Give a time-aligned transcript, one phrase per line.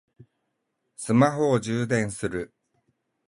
[0.97, 2.55] スマホを充電する